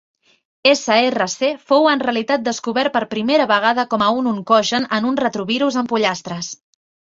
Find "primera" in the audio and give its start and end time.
3.13-3.47